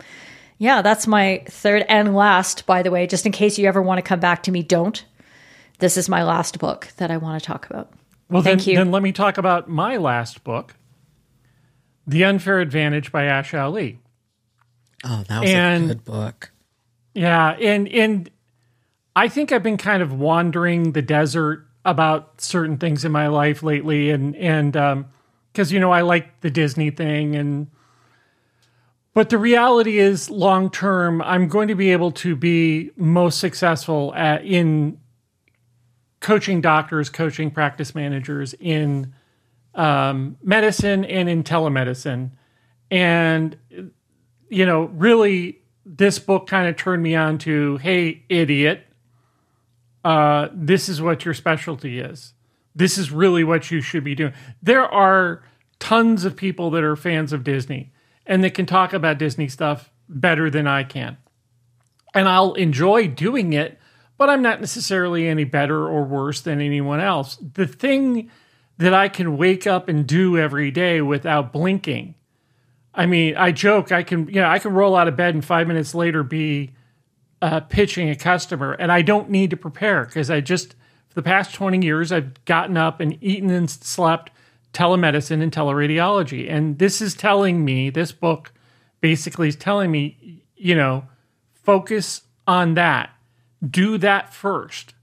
[0.57, 3.97] yeah, that's my third and last, by the way, just in case you ever want
[3.97, 5.03] to come back to me, don't.
[5.81, 7.91] This is my last book that I want to talk about.
[8.29, 8.75] Well, Thank then, you.
[8.77, 10.75] then let me talk about my last book,
[12.07, 13.99] The Unfair Advantage by Ash Ali.
[15.03, 16.51] Oh, that was And- a good book.
[17.13, 18.29] Yeah, and and
[19.17, 23.63] I think I've been kind of wandering the desert about certain things in my life
[23.63, 25.07] lately, and and um,
[25.51, 27.67] because you know I like the Disney thing, and
[29.13, 34.13] but the reality is, long term, I'm going to be able to be most successful
[34.15, 34.97] at in
[36.21, 39.13] coaching doctors, coaching practice managers in
[39.75, 42.31] um, medicine and in telemedicine,
[42.89, 43.57] and
[44.51, 48.85] you know, really, this book kind of turned me on to, hey, idiot,
[50.03, 52.33] uh, this is what your specialty is.
[52.75, 54.33] This is really what you should be doing.
[54.61, 55.43] There are
[55.79, 57.91] tons of people that are fans of Disney
[58.25, 61.17] and that can talk about Disney stuff better than I can.
[62.13, 63.79] And I'll enjoy doing it,
[64.21, 67.37] but I'm not necessarily any better or worse than anyone else.
[67.41, 68.29] The thing
[68.77, 72.13] that I can wake up and do every day without blinking
[72.93, 73.91] I mean, I joke.
[73.91, 76.71] I can, you know, I can roll out of bed and five minutes later be
[77.41, 80.73] uh, pitching a customer, and I don't need to prepare because I just
[81.07, 84.31] for the past twenty years I've gotten up and eaten and slept
[84.73, 88.51] telemedicine and teleradiology, and this is telling me this book
[88.99, 91.05] basically is telling me, you know,
[91.53, 93.09] focus on that,
[93.67, 94.93] do that first,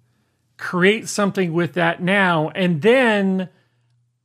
[0.57, 3.49] create something with that now, and then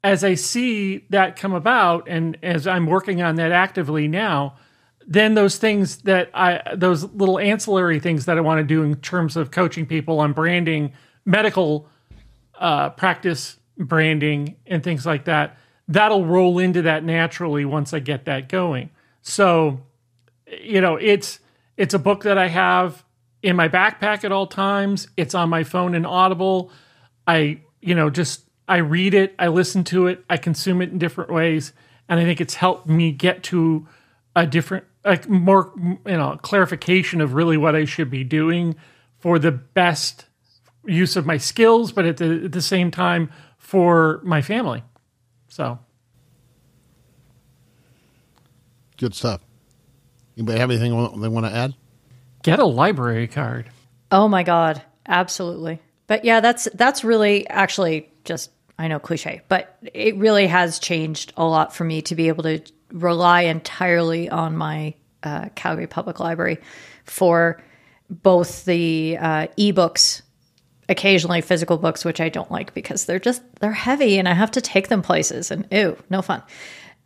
[0.03, 4.55] as I see that come about, and as I'm working on that actively now,
[5.07, 8.95] then those things that I, those little ancillary things that I want to do in
[8.97, 10.93] terms of coaching people on branding,
[11.25, 11.87] medical
[12.59, 15.57] uh, practice branding, and things like that,
[15.87, 18.89] that'll roll into that naturally once I get that going.
[19.21, 19.81] So,
[20.61, 21.39] you know, it's
[21.77, 23.03] it's a book that I have
[23.43, 25.07] in my backpack at all times.
[25.17, 26.71] It's on my phone and Audible.
[27.27, 30.97] I, you know, just I read it, I listen to it, I consume it in
[30.97, 31.73] different ways,
[32.07, 33.85] and I think it's helped me get to
[34.35, 38.75] a different, a more, you know, clarification of really what I should be doing
[39.19, 40.25] for the best
[40.85, 44.83] use of my skills, but at the, at the same time for my family.
[45.49, 45.79] So,
[48.97, 49.41] Good stuff.
[50.37, 51.73] Anybody have anything they want to add?
[52.43, 53.65] Get a library card.
[54.11, 55.81] Oh my god, absolutely.
[56.07, 61.33] But yeah, that's that's really actually just I know cliche, but it really has changed
[61.37, 66.19] a lot for me to be able to rely entirely on my uh, Calgary Public
[66.19, 66.59] Library
[67.05, 67.61] for
[68.09, 70.21] both the uh, ebooks,
[70.89, 74.51] occasionally physical books, which I don't like because they're just they're heavy and I have
[74.51, 76.43] to take them places and ew, no fun.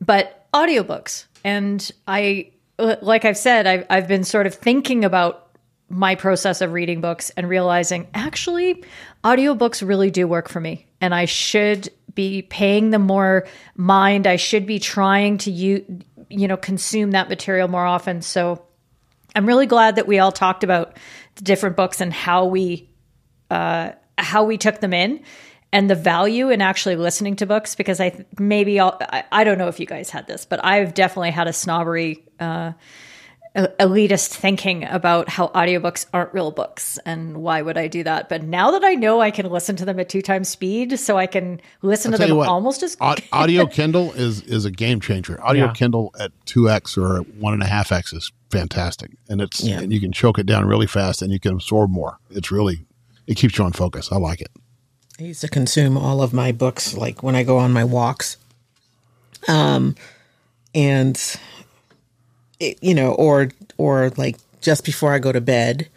[0.02, 5.48] But audiobooks, and I like I've said, I've I've been sort of thinking about
[5.90, 8.84] my process of reading books and realizing actually
[9.24, 14.28] audiobooks really do work for me and I should be paying them more mind.
[14.28, 18.22] I should be trying to you you know consume that material more often.
[18.22, 18.66] So
[19.36, 20.98] I'm really glad that we all talked about
[21.36, 22.90] the different books and how we
[23.50, 25.24] uh, how we took them in
[25.74, 29.58] and the value in actually listening to books because I maybe I'll, I, I don't
[29.58, 32.72] know if you guys had this, but I've definitely had a snobbery uh,
[33.56, 38.30] elitist thinking about how audiobooks aren't real books and why would I do that?
[38.30, 41.18] But now that I know I can listen to them at two times speed, so
[41.18, 44.72] I can listen I'll to them what, almost as Au- audio Kindle is is a
[44.72, 45.44] game changer.
[45.44, 45.74] Audio Yeah.
[45.74, 49.80] Kindle at two x or one and a half x is fantastic, and it's Yeah.
[49.80, 52.20] and you can choke it down really fast, and you can absorb more.
[52.30, 52.86] It's really
[53.26, 54.12] it keeps you on focus.
[54.12, 54.52] I like it.
[55.20, 58.38] I used to consume all of my books like when I go on my walks.
[59.48, 59.96] Um
[60.76, 61.20] and
[62.60, 65.88] it, you know or or like just before I go to bed,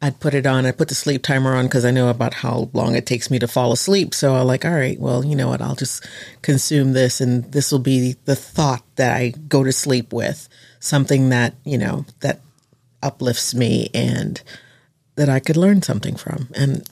[0.00, 0.66] I'd put it on.
[0.66, 3.38] I put the sleep timer on because I know about how long it takes me
[3.38, 4.14] to fall asleep.
[4.14, 5.62] So I'm like, all right, well, you know what?
[5.62, 6.06] I'll just
[6.42, 10.48] consume this, and this will be the thought that I go to sleep with,
[10.78, 12.40] something that you know that
[13.02, 14.42] uplifts me and
[15.16, 16.48] that I could learn something from.
[16.54, 16.88] And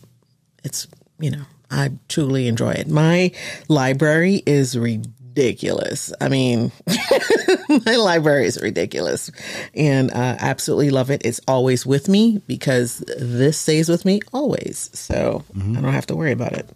[0.64, 0.86] it's
[1.18, 2.88] you know I truly enjoy it.
[2.88, 3.32] My
[3.68, 6.12] library is ridiculous.
[6.20, 6.70] I mean,
[7.86, 9.30] my library is ridiculous,
[9.74, 11.22] and uh, absolutely love it.
[11.24, 16.16] It's always with me because this stays with me always, so I don't have to
[16.16, 16.68] worry about it.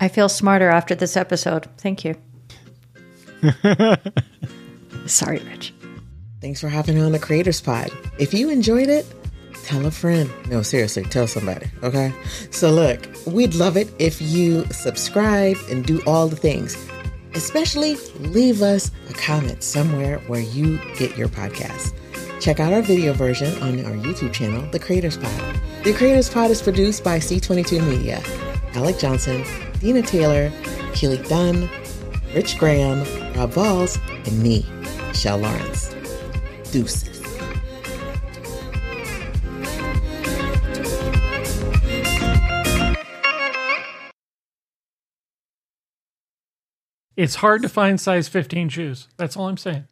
[0.00, 1.66] I feel smarter after this episode.
[1.78, 2.16] Thank you.
[5.06, 5.74] Sorry, Rich.
[6.40, 7.90] Thanks for hopping on the Creators Pod.
[8.18, 9.06] If you enjoyed it,
[9.64, 10.30] tell a friend.
[10.48, 12.12] No, seriously, tell somebody, okay?
[12.50, 16.76] So, look, we'd love it if you subscribe and do all the things.
[17.34, 21.94] Especially leave us a comment somewhere where you get your podcast.
[22.40, 25.60] Check out our video version on our YouTube channel, The Creators Pod.
[25.84, 28.22] The Creators Pod is produced by C22 Media.
[28.74, 29.44] Alec Johnson,
[29.78, 30.50] Dina Taylor,
[30.94, 31.68] Keely Dunn,
[32.34, 33.00] Rich Graham,
[33.36, 34.64] Rob Valls, and me,
[35.08, 35.94] Michelle Lawrence.
[36.70, 37.09] Deuces.
[47.20, 49.06] It's hard to find size 15 shoes.
[49.18, 49.84] That's all I'm saying.